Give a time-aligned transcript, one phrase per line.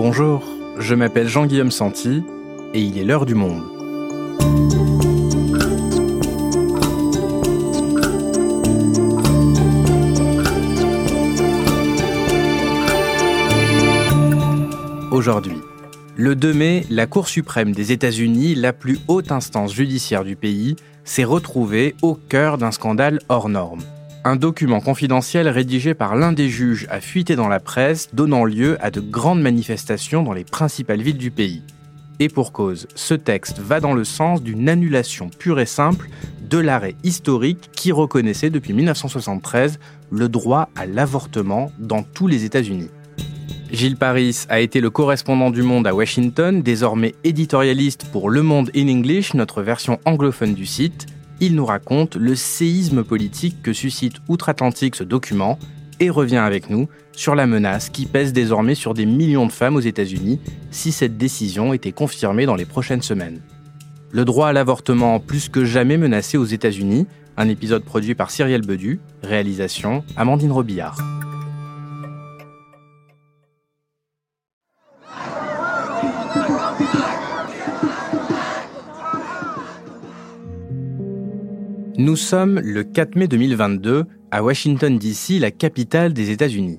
[0.00, 0.44] Bonjour,
[0.78, 2.22] je m'appelle Jean-Guillaume Santi
[2.72, 3.64] et il est l'heure du monde.
[15.10, 15.58] Aujourd'hui,
[16.14, 20.76] le 2 mai, la Cour suprême des États-Unis, la plus haute instance judiciaire du pays,
[21.02, 23.82] s'est retrouvée au cœur d'un scandale hors norme.
[24.28, 28.76] Un document confidentiel rédigé par l'un des juges a fuité dans la presse, donnant lieu
[28.84, 31.62] à de grandes manifestations dans les principales villes du pays.
[32.20, 36.10] Et pour cause, ce texte va dans le sens d'une annulation pure et simple
[36.42, 39.78] de l'arrêt historique qui reconnaissait depuis 1973
[40.10, 42.90] le droit à l'avortement dans tous les États-Unis.
[43.70, 48.70] Gilles Paris a été le correspondant du Monde à Washington, désormais éditorialiste pour Le Monde
[48.76, 51.06] in English, notre version anglophone du site.
[51.40, 55.58] Il nous raconte le séisme politique que suscite outre-Atlantique ce document
[56.00, 59.76] et revient avec nous sur la menace qui pèse désormais sur des millions de femmes
[59.76, 60.40] aux États-Unis
[60.70, 63.40] si cette décision était confirmée dans les prochaines semaines.
[64.10, 68.66] Le droit à l'avortement plus que jamais menacé aux États-Unis, un épisode produit par Cyrielle
[68.66, 71.17] Bedu, réalisation Amandine Robillard.
[82.00, 86.78] Nous sommes le 4 mai 2022 à Washington, D.C., la capitale des États-Unis.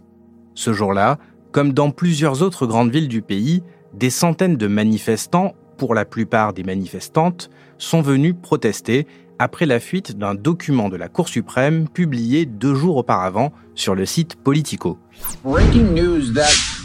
[0.56, 1.20] Ce jour-là,
[1.52, 3.62] comme dans plusieurs autres grandes villes du pays,
[3.94, 9.08] des centaines de manifestants, pour la plupart des manifestantes, sont venus protester
[9.40, 14.06] après la fuite d'un document de la Cour suprême publié deux jours auparavant sur le
[14.06, 14.98] site Politico.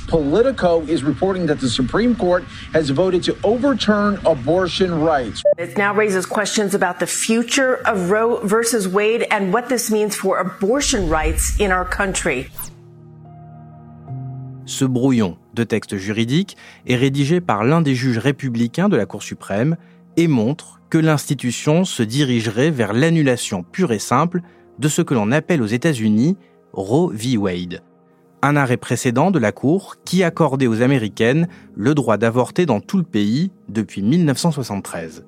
[0.08, 5.42] Politico is reporting that the Supreme Court has voted to overturn abortion rights.
[5.58, 10.14] It now raises questions about the future of Roe versus Wade and what this means
[10.14, 12.50] for abortion rights in our country.
[14.66, 19.23] Ce brouillon de texte juridique est rédigé par l'un des juges républicains de la Cour
[19.23, 19.77] suprême
[20.17, 24.40] et montre que l'institution se dirigerait vers l'annulation pure et simple
[24.78, 26.36] de ce que l'on appelle aux États-Unis
[26.73, 27.36] Roe v.
[27.36, 27.83] Wade,
[28.44, 32.98] un arrêt précédent de la Cour qui accordait aux Américaines le droit d'avorter dans tout
[32.98, 35.24] le pays depuis 1973.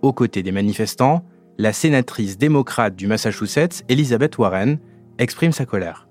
[0.00, 1.22] Aux côtés des manifestants,
[1.58, 4.78] la sénatrice démocrate du Massachusetts, Elizabeth Warren,
[5.18, 6.08] exprime sa colère.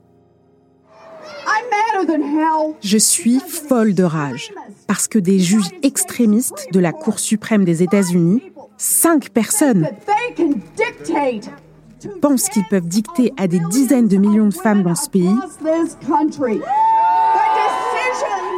[2.82, 4.54] Je suis folle de rage
[4.88, 9.88] parce que des juges extrémistes de la Cour suprême des États-Unis, cinq personnes,
[12.22, 15.36] pensent qu'ils peuvent dicter à des dizaines de millions de femmes dans ce pays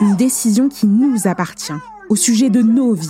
[0.01, 1.73] une décision qui nous appartient,
[2.09, 3.09] au sujet de nos vies.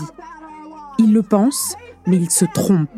[1.00, 2.90] Ils le pensent, mais ils se trompent.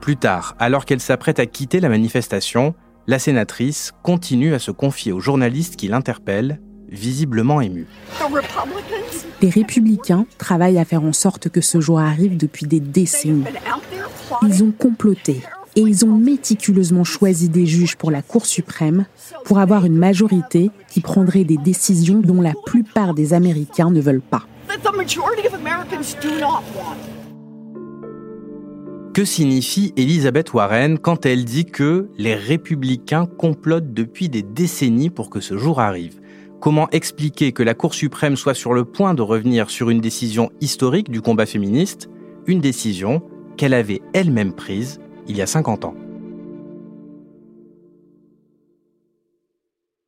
[0.00, 2.74] Plus tard, alors qu'elle s'apprête à quitter la manifestation,
[3.06, 6.60] la sénatrice continue à se confier aux journalistes qui l'interpellent,
[6.90, 7.86] visiblement émus.
[9.40, 13.44] Les républicains travaillent à faire en sorte que ce jour arrive depuis des décennies.
[14.42, 15.42] Ils ont comploté
[15.76, 19.06] et ils ont méticuleusement choisi des juges pour la Cour suprême
[19.44, 24.20] pour avoir une majorité qui prendrait des décisions dont la plupart des Américains ne veulent
[24.20, 24.42] pas.
[29.14, 35.30] Que signifie Elizabeth Warren quand elle dit que les républicains complotent depuis des décennies pour
[35.30, 36.20] que ce jour arrive?
[36.60, 40.50] Comment expliquer que la Cour suprême soit sur le point de revenir sur une décision
[40.60, 42.10] historique du combat féministe,
[42.48, 43.22] une décision
[43.56, 45.94] qu'elle avait elle-même prise il y a 50 ans?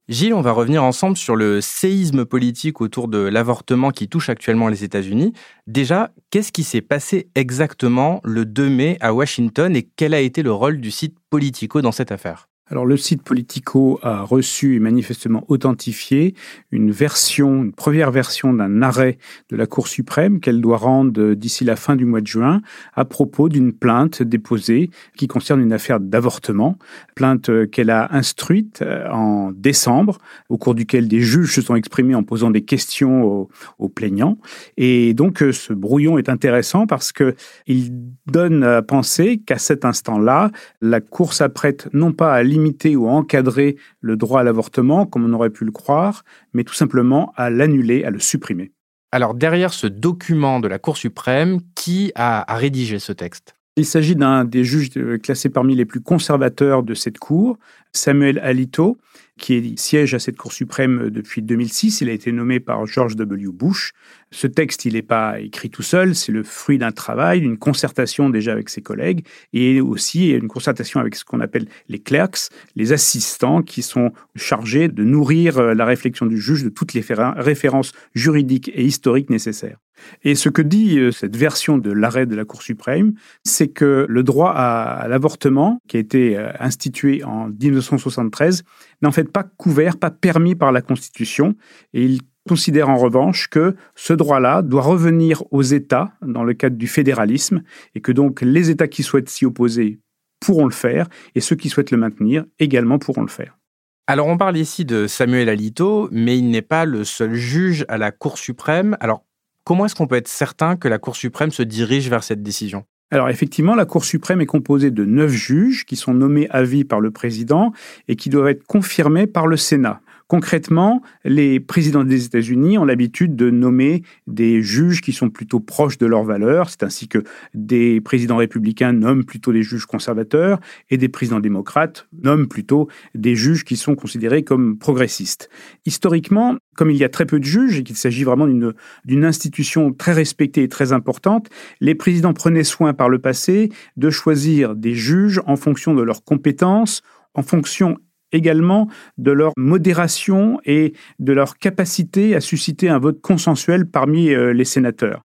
[0.08, 4.66] Gilles, on va revenir ensemble sur le séisme politique autour de l'avortement qui touche actuellement
[4.66, 5.32] les États-Unis.
[5.68, 10.42] Déjà, qu'est-ce qui s'est passé exactement le 2 mai à Washington et quel a été
[10.42, 12.49] le rôle du site Politico dans cette affaire?
[12.70, 16.34] Alors le site Politico a reçu et manifestement authentifié
[16.70, 19.18] une version, une première version d'un arrêt
[19.50, 22.62] de la Cour suprême qu'elle doit rendre d'ici la fin du mois de juin
[22.94, 26.78] à propos d'une plainte déposée qui concerne une affaire d'avortement,
[27.16, 30.18] plainte qu'elle a instruite euh, en décembre,
[30.48, 34.38] au cours duquel des juges se sont exprimés en posant des questions aux, plaignants.
[34.76, 37.34] Et donc euh, ce brouillon est intéressant parce que
[37.66, 37.92] il
[38.26, 42.59] donne à penser qu'à cet instant-là, la Cour s'apprête non pas à limiter
[42.96, 47.32] ou encadrer le droit à l'avortement, comme on aurait pu le croire, mais tout simplement
[47.36, 48.72] à l'annuler, à le supprimer.
[49.12, 53.56] Alors derrière ce document de la Cour suprême, qui a, rédigé ce texte?
[53.76, 54.90] Il s'agit d'un des juges
[55.22, 57.58] classés parmi les plus conservateurs de cette cour,
[57.92, 58.98] Samuel Alito,
[59.40, 62.02] qui siège à cette Cour suprême depuis 2006.
[62.02, 63.48] Il a été nommé par George W.
[63.52, 63.92] Bush.
[64.30, 68.30] Ce texte, il n'est pas écrit tout seul, c'est le fruit d'un travail, d'une concertation
[68.30, 72.92] déjà avec ses collègues, et aussi une concertation avec ce qu'on appelle les clerks, les
[72.92, 77.92] assistants qui sont chargés de nourrir euh, la réflexion du juge de toutes les références
[78.14, 79.78] juridiques et historiques nécessaires.
[80.22, 83.14] Et ce que dit euh, cette version de l'arrêt de la Cour suprême,
[83.44, 88.64] c'est que le droit à l'avortement, qui a été euh, institué en 1973,
[89.02, 91.54] n'est en fait pas couvert, pas permis par la Constitution.
[91.92, 96.76] Et il considère en revanche que ce droit-là doit revenir aux États dans le cadre
[96.76, 97.62] du fédéralisme
[97.94, 100.00] et que donc les États qui souhaitent s'y opposer
[100.40, 103.58] pourront le faire et ceux qui souhaitent le maintenir également pourront le faire.
[104.06, 107.96] Alors on parle ici de Samuel Alito, mais il n'est pas le seul juge à
[107.96, 108.96] la Cour suprême.
[108.98, 109.24] Alors
[109.64, 112.84] comment est-ce qu'on peut être certain que la Cour suprême se dirige vers cette décision?
[113.10, 116.84] Alors effectivement, la Cour suprême est composée de neuf juges qui sont nommés à vie
[116.84, 117.72] par le président
[118.06, 120.00] et qui doivent être confirmés par le Sénat.
[120.30, 125.98] Concrètement, les présidents des États-Unis ont l'habitude de nommer des juges qui sont plutôt proches
[125.98, 126.70] de leurs valeurs.
[126.70, 127.18] C'est ainsi que
[127.52, 132.86] des présidents républicains nomment plutôt des juges conservateurs et des présidents démocrates nomment plutôt
[133.16, 135.50] des juges qui sont considérés comme progressistes.
[135.84, 139.92] Historiquement, comme il y a très peu de juges et qu'il s'agit vraiment d'une institution
[139.92, 141.48] très respectée et très importante,
[141.80, 146.22] les présidents prenaient soin par le passé de choisir des juges en fonction de leurs
[146.22, 147.02] compétences,
[147.34, 147.98] en fonction
[148.32, 148.88] également
[149.18, 154.64] de leur modération et de leur capacité à susciter un vote consensuel parmi euh, les
[154.64, 155.22] sénateurs.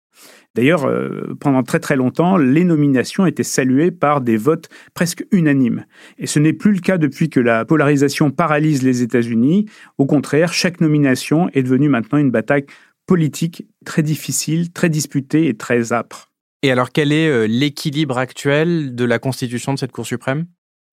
[0.56, 5.84] D'ailleurs, euh, pendant très très longtemps, les nominations étaient saluées par des votes presque unanimes.
[6.16, 9.66] Et ce n'est plus le cas depuis que la polarisation paralyse les États-Unis.
[9.98, 12.64] Au contraire, chaque nomination est devenue maintenant une bataille
[13.06, 16.32] politique très difficile, très disputée et très âpre.
[16.62, 20.46] Et alors, quel est euh, l'équilibre actuel de la constitution de cette Cour suprême?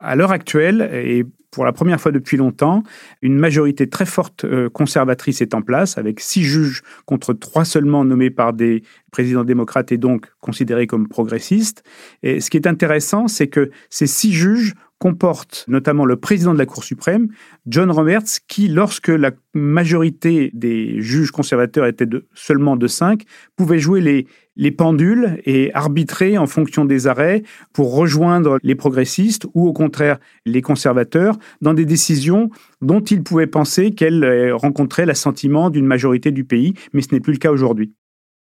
[0.04, 2.84] À l'heure actuelle, et pour la première fois depuis longtemps,
[3.22, 8.04] une majorité très forte euh, conservatrice est en place, avec six juges contre trois seulement
[8.04, 11.84] nommés par des présidents démocrates et donc considérés comme progressistes.
[12.24, 16.58] Et ce qui est intéressant, c'est que ces six juges comportent notamment le président de
[16.58, 17.28] la Cour suprême,
[17.68, 23.24] John Roberts, qui, lorsque la majorité des juges conservateurs était de, seulement de cinq,
[23.58, 29.48] pouvait jouer les, les pendules et arbitrer en fonction des arrêts pour rejoindre les progressistes
[29.54, 32.50] ou au contraire les conservateurs dans des décisions
[32.82, 37.20] dont il pouvait penser qu'elles euh, rencontraient l'assentiment d'une majorité du pays, mais ce n'est
[37.20, 37.94] plus le cas aujourd'hui.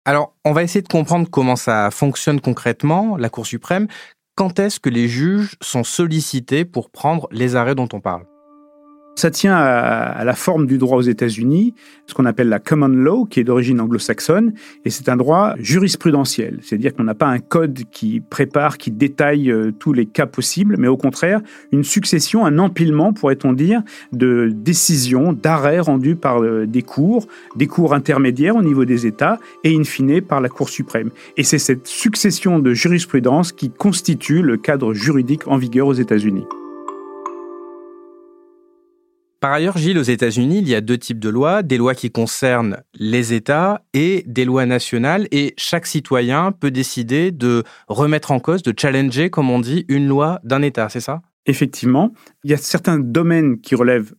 [0.04, 3.86] Alors, on va essayer de comprendre comment ça fonctionne concrètement, la Cour suprême.
[4.34, 8.24] Quand est-ce que les juges sont sollicités pour prendre les arrêts dont on parle?
[9.20, 11.74] Ça tient à, la forme du droit aux États-Unis,
[12.06, 16.58] ce qu'on appelle la common law, qui est d'origine anglo-saxonne, et c'est un droit jurisprudentiel,
[16.62, 20.76] c'est-à-dire qu'on n'a pas un code qui prépare, qui détaille euh, tous les cas possibles,
[20.78, 21.40] mais au contraire,
[21.70, 23.82] une succession, un empilement, pourrait-on dire,
[24.12, 27.26] de décisions, d'arrêts rendus par euh, des cours,
[27.56, 31.10] des cours intermédiaires au niveau des États, et in fine par la Cour suprême.
[31.36, 36.44] Et c'est cette succession de jurisprudence qui constitue le cadre juridique en vigueur aux États-Unis.
[39.40, 42.10] Par ailleurs, Gilles, aux États-Unis, il y a deux types de lois, des lois qui
[42.10, 48.38] concernent les États et des lois nationales, et chaque citoyen peut décider de remettre en
[48.38, 51.22] cause, de challenger, comme on dit, une loi d'un État, c'est ça?
[51.46, 52.12] Effectivement,
[52.44, 54.12] il y a certains domaines qui relèvent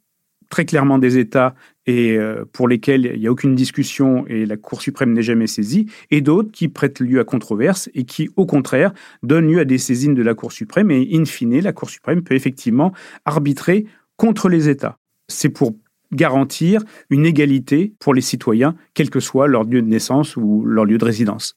[0.50, 1.54] très clairement des États
[1.86, 5.46] et euh, pour lesquels il n'y a aucune discussion et la Cour suprême n'est jamais
[5.46, 8.92] saisie, et d'autres qui prêtent lieu à controverse et qui, au contraire,
[9.22, 12.24] donnent lieu à des saisines de la Cour suprême, et in fine, la Cour suprême
[12.24, 12.92] peut effectivement
[13.26, 13.86] arbitrer
[14.18, 14.98] contre les États
[15.32, 15.76] c'est pour
[16.14, 20.86] garantir une égalité pour les citoyens, quel que soit leur lieu de naissance ou leur
[20.86, 21.56] lieu de résidence.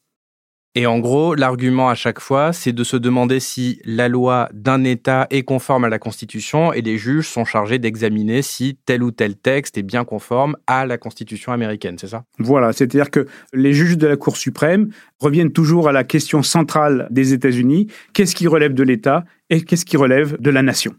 [0.77, 4.83] Et en gros, l'argument à chaque fois, c'est de se demander si la loi d'un
[4.83, 9.13] État est conforme à la Constitution et les juges sont chargés d'examiner si tel ou
[9.13, 12.25] tel texte est bien conforme à la Constitution américaine, c'est ça?
[12.41, 14.89] Voilà, c'est-à-dire que les juges de la Cour suprême
[15.21, 19.85] reviennent toujours à la question centrale des États-Unis, qu'est-ce qui relève de l'État et qu'est-ce
[19.85, 20.97] qui relève de la nation?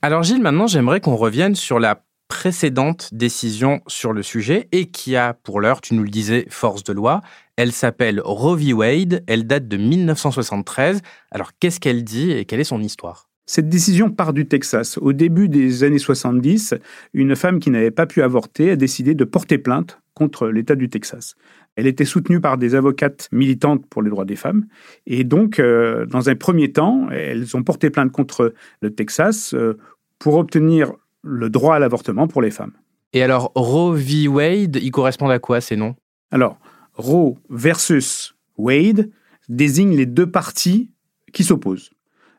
[0.00, 5.16] Alors Gilles, maintenant j'aimerais qu'on revienne sur la précédente décision sur le sujet et qui
[5.16, 7.20] a, pour l'heure, tu nous le disais, force de loi.
[7.56, 8.72] Elle s'appelle Roe v.
[8.74, 11.00] Wade, elle date de 1973.
[11.30, 13.28] Alors qu'est-ce qu'elle dit et quelle est son histoire?
[13.46, 14.98] Cette décision part du Texas.
[14.98, 16.74] Au début des années 70,
[17.14, 20.90] une femme qui n'avait pas pu avorter a décidé de porter plainte contre l'État du
[20.90, 21.34] Texas.
[21.78, 24.66] Elle était soutenue par des avocates militantes pour les droits des femmes.
[25.06, 29.78] Et donc, euh, dans un premier temps, elles ont porté plainte contre le Texas euh,
[30.18, 30.90] pour obtenir
[31.22, 32.72] le droit à l'avortement pour les femmes.
[33.12, 34.26] Et alors, Roe v.
[34.26, 35.94] Wade, il correspond à quoi ces noms?
[36.32, 36.58] Alors,
[36.94, 39.08] Roe versus Wade
[39.48, 40.90] désigne les deux parties
[41.32, 41.90] qui s'opposent.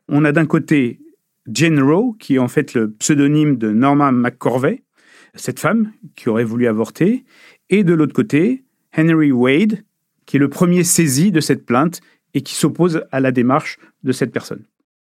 [0.09, 0.99] On a d'un côté
[1.47, 4.83] Jane Roe, qui est en fait le pseudonyme de Norma McCorvey,
[5.33, 7.23] cette femme qui aurait voulu avorter,
[7.69, 8.65] et de l'autre côté,
[8.97, 9.83] Henry Wade,
[10.25, 12.01] qui est le premier saisi de cette plainte
[12.33, 14.63] et qui s'oppose à la démarche de cette personne.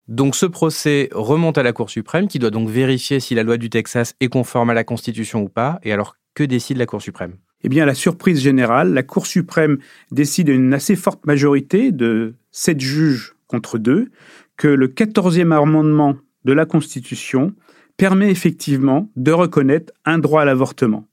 [0.09, 3.57] Donc ce procès remonte à la Cour suprême qui doit donc vérifier si la loi
[3.57, 5.81] du Texas est conforme à la Constitution ou pas.
[5.83, 7.37] Et alors que décide la Cour suprême?
[7.63, 9.79] Eh bien, la surprise générale, la Cour suprême
[10.11, 14.11] décide à une assez forte majorité de sept juges contre deux
[14.59, 17.55] que le 14e amendement de la Constitution
[17.97, 21.07] permet effectivement de reconnaître un droit à l'avortement.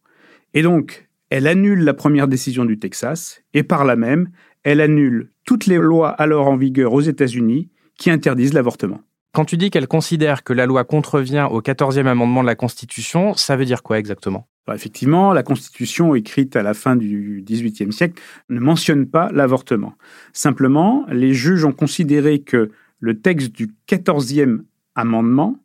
[0.54, 4.30] Et donc, elle annule la première décision du Texas et par là même,
[4.64, 9.00] elle annule toutes les lois alors en vigueur aux États-Unis qui interdisent l'avortement.
[9.34, 13.34] Quand tu dis qu'elle considère que la loi contrevient au 14e amendement de la Constitution,
[13.34, 14.50] ça veut dire quoi exactement?
[14.68, 19.94] Bah, Effectivement, la Constitution écrite à la fin du XVIIIe siècle ne mentionne pas l'avortement.
[20.34, 24.64] Simplement, les juges ont considéré que le texte du 14e
[24.96, 25.58] amendement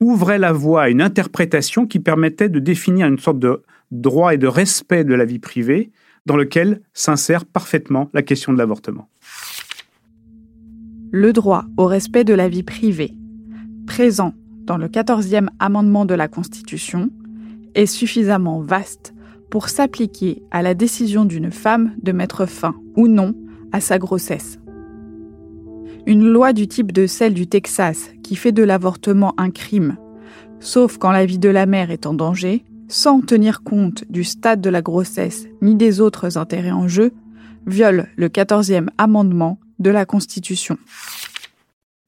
[0.00, 4.38] ouvrait la voie à une interprétation qui permettait de définir une sorte de droit et
[4.38, 5.92] de respect de la vie privée
[6.26, 9.08] dans lequel s'insère parfaitement la question de l'avortement.
[11.10, 13.14] Le droit au respect de la vie privée,
[13.86, 14.32] présent
[14.64, 17.10] dans le 14e amendement de la Constitution,
[17.74, 19.12] est suffisamment vaste
[19.50, 23.34] pour s'appliquer à la décision d'une femme de mettre fin ou non
[23.72, 24.59] à sa grossesse.
[26.10, 29.96] Une loi du type de celle du Texas qui fait de l'avortement un crime,
[30.58, 34.60] sauf quand la vie de la mère est en danger, sans tenir compte du stade
[34.60, 37.12] de la grossesse ni des autres intérêts en jeu,
[37.68, 40.78] viole le 14e amendement de la Constitution.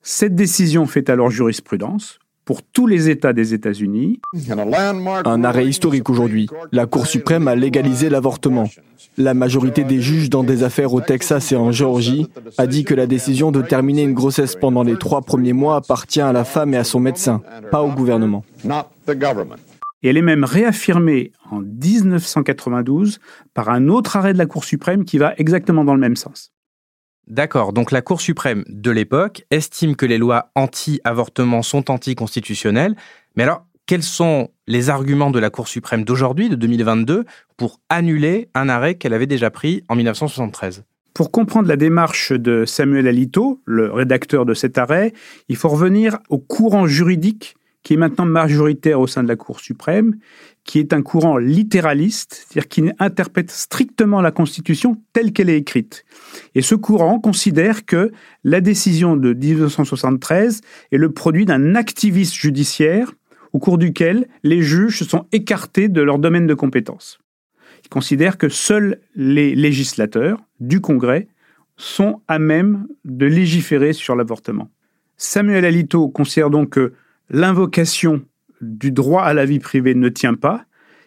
[0.01, 4.21] Cette décision fait alors jurisprudence pour tous les États des États-Unis.
[5.25, 6.49] Un arrêt historique aujourd'hui.
[6.73, 8.69] La Cour suprême a légalisé l'avortement.
[9.19, 12.27] La majorité des juges dans des affaires au Texas et en Géorgie
[12.59, 16.21] a dit que la décision de terminer une grossesse pendant les trois premiers mois appartient
[16.21, 18.45] à la femme et à son médecin, pas au gouvernement.
[20.03, 23.21] Et elle est même réaffirmée en 1992
[23.55, 26.52] par un autre arrêt de la Cour suprême qui va exactement dans le même sens.
[27.29, 32.97] D'accord, donc la Cour suprême de l'époque estime que les lois anti-avortement sont anticonstitutionnelles,
[33.37, 37.25] mais alors quels sont les arguments de la Cour suprême d'aujourd'hui, de 2022,
[37.57, 42.65] pour annuler un arrêt qu'elle avait déjà pris en 1973 pour comprendre la démarche de
[42.65, 45.13] Samuel Alito, le rédacteur de cet arrêt,
[45.49, 49.61] il faut revenir au courant juridique qui est maintenant majoritaire au sein de la Cour
[49.61, 50.17] suprême,
[50.65, 56.05] qui est un courant littéraliste, c'est-à-dire qui interprète strictement la Constitution telle qu'elle est écrite.
[56.55, 58.13] Et ce courant considère que
[58.45, 60.61] la décision de 1973
[60.93, 63.13] est le produit d'un activisme judiciaire
[63.53, 67.19] au cours duquel les juges se sont écartés de leur domaine de compétence.
[67.85, 71.29] Il considère que seuls les législateurs du Congrès
[71.77, 74.71] sont à même de légiférer sur l'avortement.
[75.17, 76.93] Samuel Alito considère donc que
[77.29, 78.23] l'invocation
[78.63, 80.65] du droit à la vie privée ne tient pas,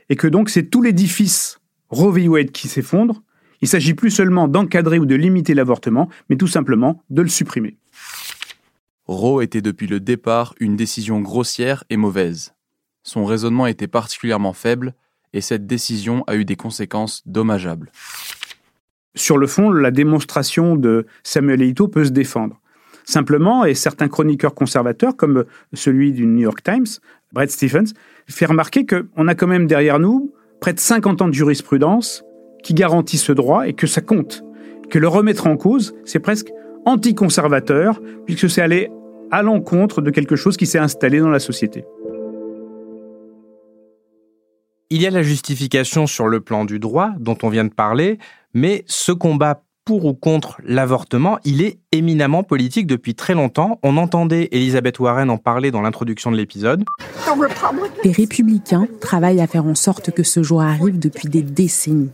[0.09, 1.59] et que donc c'est tout l'édifice
[1.89, 2.27] Roe v.
[2.27, 3.23] Wade qui s'effondre.
[3.61, 7.77] Il s'agit plus seulement d'encadrer ou de limiter l'avortement, mais tout simplement de le supprimer.
[9.07, 12.53] Roe était depuis le départ une décision grossière et mauvaise.
[13.03, 14.93] Son raisonnement était particulièrement faible,
[15.33, 17.91] et cette décision a eu des conséquences dommageables.
[19.15, 22.59] Sur le fond, la démonstration de Samuel Alito peut se défendre.
[23.05, 26.87] Simplement, et certains chroniqueurs conservateurs, comme celui du New York Times,
[27.35, 27.93] Brett Stephens,
[28.27, 32.23] fait remarquer qu'on a quand même derrière nous près de 50 ans de jurisprudence
[32.63, 34.43] qui garantit ce droit et que ça compte.
[34.89, 36.49] Que le remettre en cause, c'est presque
[36.85, 38.89] anticonservateur, puisque c'est aller
[39.31, 41.83] à l'encontre de quelque chose qui s'est installé dans la société.
[44.89, 48.17] Il y a la justification sur le plan du droit dont on vient de parler,
[48.53, 53.79] mais ce combat pour ou contre l'avortement, il est éminemment politique depuis très longtemps.
[53.83, 56.83] On entendait Elisabeth Warren en parler dans l'introduction de l'épisode.
[58.03, 62.09] Les républicains travaillent à faire en sorte que ce jour arrive depuis des décennies.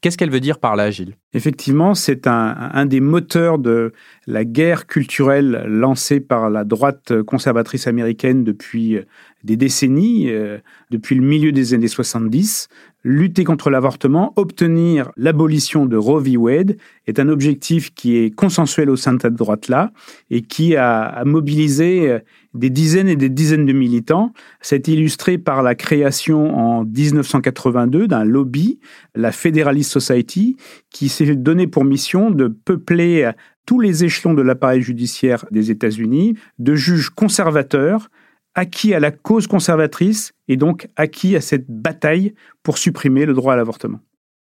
[0.00, 1.16] Qu'est-ce qu'elle veut dire par là, Gilles?
[1.32, 3.92] Effectivement, c'est un, des moteurs de
[4.28, 9.00] la guerre culturelle lancée par la droite conservatrice américaine depuis
[9.42, 10.58] des décennies, euh,
[10.90, 12.68] depuis le milieu des années 70
[13.04, 16.36] lutter contre l'avortement, obtenir l'abolition de Roe v.
[16.36, 16.76] Wade
[17.06, 19.92] est un objectif qui est consensuel au sein de cette droite-là
[20.30, 22.18] et qui a, mobilisé euh,
[22.54, 24.32] des dizaines et des dizaines de militants.
[24.60, 28.80] C'est illustré par la création en 1982 d'un lobby,
[29.14, 30.56] la Federalist Society,
[30.90, 33.32] qui s'est donné pour mission de peupler euh,
[33.64, 38.08] tous les échelons de l'appareil judiciaire des États-Unis de juges conservateurs
[38.54, 43.54] acquis à la cause conservatrice et donc acquis à cette bataille pour supprimer le droit
[43.54, 44.00] à l'avortement.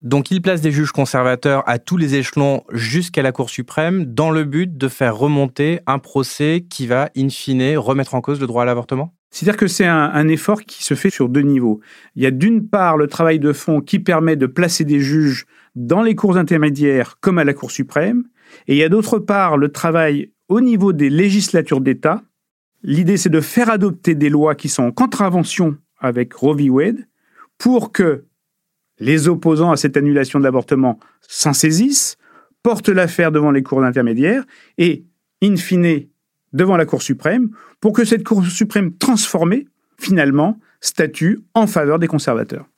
[0.03, 4.31] Donc il place des juges conservateurs à tous les échelons jusqu'à la Cour suprême dans
[4.31, 8.47] le but de faire remonter un procès qui va, in fine, remettre en cause le
[8.47, 9.15] droit à l'avortement?
[9.31, 11.81] C'est-à-dire que c'est un, effort qui se fait sur deux niveaux.
[12.15, 15.47] Il y a d'une part le travail de fond qui permet de placer des juges
[15.75, 18.25] dans les cours intermédiaires comme à la Cour suprême,
[18.69, 22.23] et il y a d'autre part le travail au niveau des législatures d'État.
[22.87, 26.69] L'idée, c'est de faire adopter des lois qui sont en contravention avec Roe v.
[26.69, 27.09] Wade
[27.57, 28.27] pour que
[28.99, 32.19] les opposants à cette annulation de l'avortement s'en saisissent,
[32.63, 34.45] portent l'affaire devant les cours intermédiaires
[34.77, 35.07] et,
[35.43, 36.07] in fine,
[36.53, 37.51] devant la Cour suprême,
[37.81, 39.67] pour que cette Cour suprême transformée,
[39.99, 42.69] finalement, statue en faveur des conservateurs.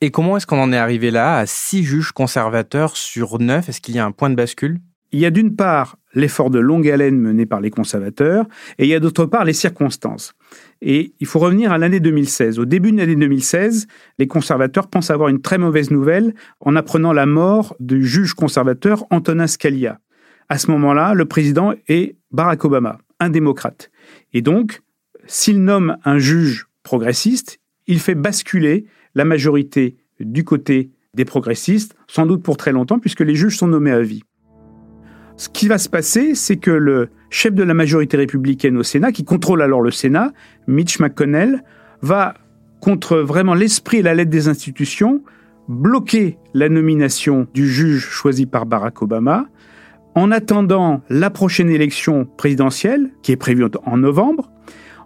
[0.00, 3.68] Et comment est-ce qu'on en est arrivé là, à six juges conservateurs sur neuf?
[3.68, 4.78] Est-ce qu'il y a un point de bascule?
[5.12, 8.46] Il y a d'une part l'effort de longue haleine mené par les conservateurs,
[8.78, 10.34] et il y a d'autre part les circonstances.
[10.82, 12.58] Et il faut revenir à l'année 2016.
[12.58, 13.86] Au début de l'année 2016,
[14.18, 19.04] les conservateurs pensent avoir une très mauvaise nouvelle en apprenant la mort du juge conservateur
[19.10, 20.00] Antonin Scalia.
[20.48, 23.90] À ce moment-là, le président est Barack Obama, un démocrate.
[24.32, 24.82] Et donc,
[25.26, 32.26] s'il nomme un juge progressiste, il fait basculer la majorité du côté des progressistes, sans
[32.26, 34.22] doute pour très longtemps, puisque les juges sont nommés à vie.
[35.38, 39.12] Ce qui va se passer, c'est que le chef de la majorité républicaine au Sénat,
[39.12, 40.32] qui contrôle alors le Sénat,
[40.66, 41.62] Mitch McConnell,
[42.02, 42.34] va,
[42.80, 45.22] contre vraiment l'esprit et la lettre des institutions,
[45.68, 49.46] bloquer la nomination du juge choisi par Barack Obama,
[50.16, 54.50] en attendant la prochaine élection présidentielle, qui est prévue en novembre,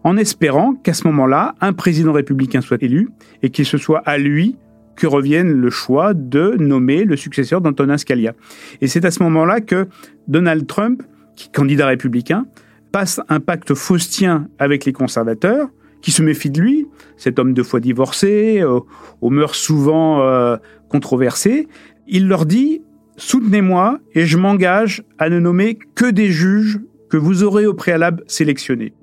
[0.03, 3.11] en espérant qu'à ce moment-là, un président républicain soit élu
[3.43, 4.57] et qu'il se soit à lui
[4.97, 8.35] que revienne le choix de nommer le successeur d'Antonin Scalia.
[8.81, 9.89] Et c'est à ce moment-là que
[10.29, 11.03] Donald Trump,
[11.37, 12.47] qui est candidat républicain,
[12.93, 15.69] passe un pacte faustien avec les conservateurs,
[16.03, 18.81] qui se méfient de lui, cet homme de foi divorcé, euh,
[19.21, 20.57] aux mœurs souvent euh,
[20.89, 21.69] controversées.
[22.07, 22.83] Il leur dit
[23.17, 28.25] Soutenez-moi et je m'engage à ne nommer que des juges que vous aurez au préalable
[28.27, 28.95] sélectionnés.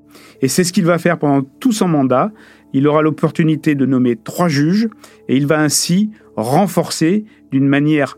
[0.42, 2.32] Et c'est ce qu'il va faire pendant tout son mandat.
[2.74, 4.90] Il aura l'opportunité de nommer trois juges
[5.28, 8.18] et il va ainsi renforcer d'une manière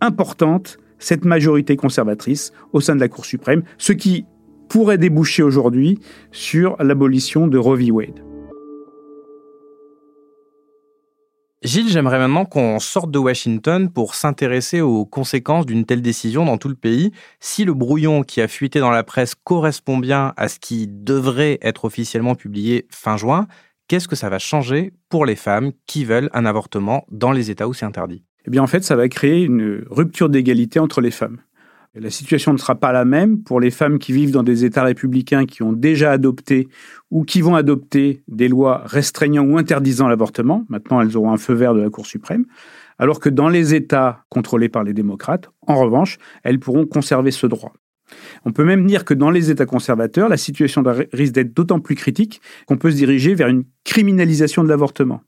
[0.00, 4.24] importante cette majorité conservatrice au sein de la Cour suprême, ce qui
[4.68, 5.98] pourrait déboucher aujourd'hui
[6.30, 7.90] sur l'abolition de Roe v.
[7.90, 8.22] Wade.
[11.62, 16.58] Gilles, j'aimerais maintenant qu'on sorte de Washington pour s'intéresser aux conséquences d'une telle décision dans
[16.58, 17.12] tout le pays.
[17.38, 21.58] Si le brouillon qui a fuité dans la presse correspond bien à ce qui devrait
[21.62, 23.46] être officiellement publié fin juin,
[23.92, 27.68] qu'est-ce que ça va changer pour les femmes qui veulent un avortement dans les États
[27.68, 28.24] où c'est interdit?
[28.46, 31.40] Eh bien, en fait, ça va créer une rupture d'égalité entre les femmes.
[31.94, 34.82] La situation ne sera pas la même pour les femmes qui vivent dans des États
[34.82, 36.68] républicains qui ont déjà adopté
[37.10, 40.64] ou qui vont adopter des lois restreignant ou interdisant l'avortement.
[40.70, 42.46] Maintenant, elles auront un feu vert de la Cour suprême.
[42.98, 47.46] Alors que dans les États contrôlés par les démocrates, en revanche, elles pourront conserver ce
[47.46, 47.74] droit.
[48.44, 51.94] On peut même dire que dans les États conservateurs, la situation risque d'être d'autant plus
[51.94, 55.22] critique qu'on peut se diriger vers une criminalisation de l'avortement.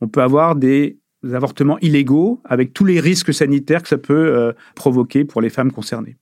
[0.00, 0.98] On peut avoir des
[1.32, 5.72] avortements illégaux avec tous les risques sanitaires que ça peut euh, provoquer pour les femmes
[5.72, 6.16] concernées.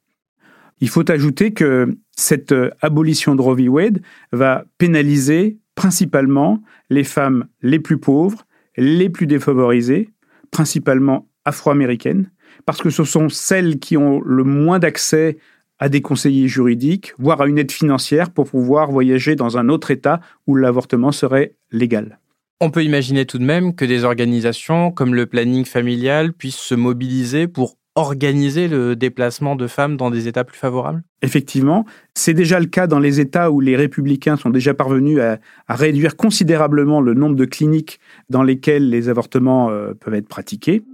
[0.81, 3.69] Il faut ajouter que cette euh, abolition de Roe v.
[3.69, 10.11] Wade va pénaliser principalement les femmes les plus pauvres, les plus défavorisées,
[10.51, 12.31] principalement afro-américaines,
[12.67, 15.39] parce que ce sont celles qui ont le moins d'accès
[15.79, 19.91] à des conseillers juridiques, voire à une aide financière pour pouvoir voyager dans un autre
[19.91, 22.19] État où l'avortement serait légal.
[22.61, 26.75] On peut imaginer tout de même que des organisations comme le planning familial puissent se
[26.75, 31.03] mobiliser pour organiser le déplacement de femmes dans des États plus favorables?
[31.21, 35.39] Effectivement, c'est déjà le cas dans les États où les républicains sont déjà parvenus à,
[35.75, 37.99] réduire considérablement le nombre de cliniques
[38.31, 40.85] dans lesquelles les avortements euh, peuvent être pratiqués.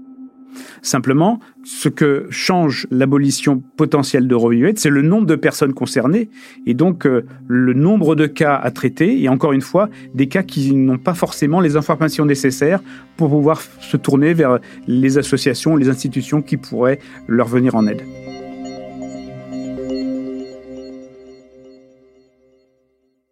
[0.83, 6.29] Simplement, ce que change l'abolition potentielle de Roe c'est le nombre de personnes concernées
[6.67, 10.43] et donc euh, le nombre de cas à traiter et encore une fois, des cas
[10.43, 12.81] qui n'ont pas forcément les informations nécessaires
[13.17, 18.03] pour pouvoir se tourner vers les associations, les institutions qui pourraient leur venir en aide.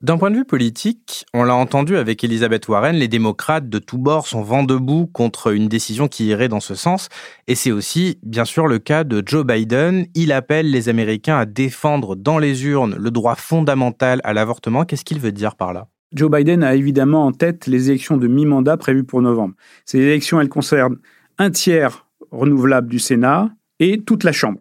[0.03, 3.99] D'un point de vue politique, on l'a entendu avec Elizabeth Warren, les démocrates de tous
[3.99, 7.09] bords sont vent debout contre une décision qui irait dans ce sens.
[7.47, 10.07] Et c'est aussi, bien sûr, le cas de Joe Biden.
[10.17, 14.85] Il appelle les Américains à défendre dans les urnes le droit fondamental à l'avortement.
[14.85, 15.87] Qu'est-ce qu'il veut dire par là?
[16.13, 19.55] Joe Biden a évidemment en tête les élections de mi-mandat prévues pour novembre.
[19.85, 20.99] Ces élections, elles concernent
[21.39, 24.59] un tiers renouvelable du Sénat et toute la Chambre.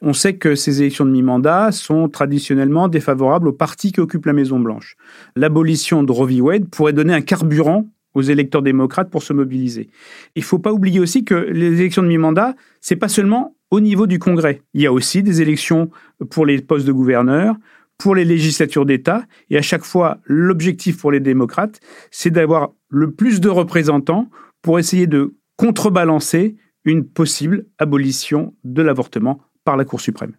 [0.00, 4.32] On sait que ces élections de mi-mandat sont traditionnellement défavorables aux partis qui occupent la
[4.32, 4.96] Maison-Blanche.
[5.34, 6.40] L'abolition de Roe v.
[6.40, 9.90] Wade pourrait donner un carburant aux électeurs démocrates pour se mobiliser.
[10.36, 13.80] Il ne faut pas oublier aussi que les élections de mi-mandat, c'est pas seulement au
[13.80, 14.62] niveau du Congrès.
[14.72, 15.90] Il y a aussi des élections
[16.30, 17.56] pour les postes de gouverneurs,
[17.98, 21.80] pour les législatures d'État, et à chaque fois, l'objectif pour les démocrates,
[22.12, 24.30] c'est d'avoir le plus de représentants
[24.62, 30.32] pour essayer de contrebalancer une possible abolition de l'avortement par la Cour suprême.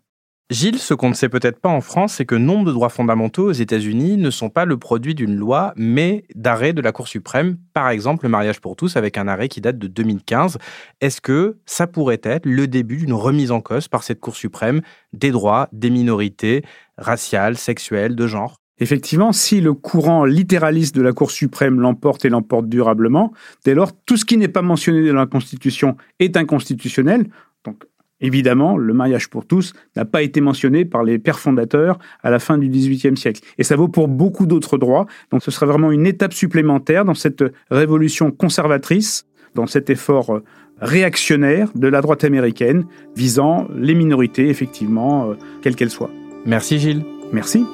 [0.50, 3.50] Gilles, ce qu'on ne sait peut-être pas en France, c'est que nombre de droits fondamentaux
[3.50, 7.58] aux États-Unis ne sont pas le produit d'une loi, mais d'arrêts de la Cour suprême.
[7.76, 10.58] Par exemple, le mariage pour tous, avec un arrêt qui date de 2015.
[11.00, 14.82] Est-ce que ça pourrait être le début d'une remise en cause par cette Cour suprême
[15.14, 16.64] des droits des minorités
[16.98, 18.56] raciales, sexuelles, de genre?
[18.80, 23.32] Effectivement, si le courant littéraliste de la Cour suprême l'emporte et l'emporte durablement,
[23.64, 27.30] dès lors, tout ce qui n'est pas mentionné dans la Constitution est inconstitutionnel.
[27.64, 27.84] Donc,
[28.22, 32.40] Évidemment, le mariage pour tous n'a pas été mentionné par les pères fondateurs à la
[32.40, 33.42] fin du XVIIIe siècle.
[33.58, 35.06] Et ça vaut pour beaucoup d'autres droits.
[35.32, 40.44] Donc ce serait vraiment une étape supplémentaire dans cette révolution conservatrice, dans cet effort euh,
[40.82, 46.12] réactionnaire de la droite américaine visant les minorités, effectivement, euh, quelles qu'elles soient.
[46.46, 47.04] Merci Gilles.
[47.32, 47.66] Merci.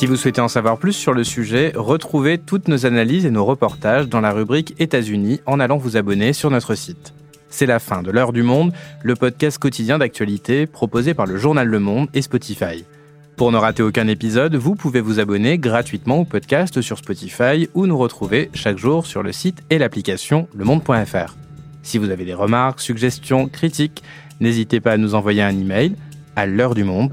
[0.00, 3.44] Si vous souhaitez en savoir plus sur le sujet, retrouvez toutes nos analyses et nos
[3.44, 7.12] reportages dans la rubrique États-Unis en allant vous abonner sur notre site.
[7.50, 11.68] C'est la fin de l'heure du monde, le podcast quotidien d'actualité proposé par le journal
[11.68, 12.86] Le Monde et Spotify.
[13.36, 17.86] Pour ne rater aucun épisode, vous pouvez vous abonner gratuitement au podcast sur Spotify ou
[17.86, 21.36] nous retrouver chaque jour sur le site et l'application lemonde.fr.
[21.82, 24.02] Si vous avez des remarques, suggestions, critiques,
[24.40, 25.94] n'hésitez pas à nous envoyer un email
[26.36, 27.12] à l'heure du monde